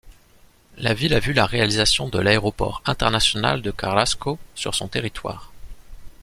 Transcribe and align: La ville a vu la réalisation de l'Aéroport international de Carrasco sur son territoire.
La 0.79 0.95
ville 0.95 1.13
a 1.13 1.19
vu 1.19 1.31
la 1.31 1.45
réalisation 1.45 2.09
de 2.09 2.17
l'Aéroport 2.17 2.81
international 2.87 3.61
de 3.61 3.69
Carrasco 3.69 4.39
sur 4.55 4.73
son 4.73 4.87
territoire. 4.87 5.51